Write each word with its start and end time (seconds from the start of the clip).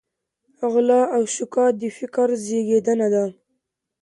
غلا 0.71 1.01
او 1.15 1.23
شوکه 1.33 1.65
د 1.79 1.81
فقر 1.97 2.29
زېږنده 2.45 3.07
ده. 3.13 3.25